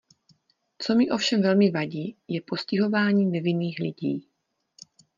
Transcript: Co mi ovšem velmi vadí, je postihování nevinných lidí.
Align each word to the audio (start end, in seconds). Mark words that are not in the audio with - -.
Co 0.79 0.95
mi 0.95 1.09
ovšem 1.09 1.41
velmi 1.41 1.71
vadí, 1.71 2.15
je 2.27 2.41
postihování 2.47 3.25
nevinných 3.25 3.79
lidí. 3.79 4.27